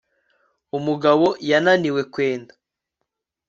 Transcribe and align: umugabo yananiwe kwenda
umugabo 0.77 1.27
yananiwe 1.49 2.01
kwenda 2.13 2.53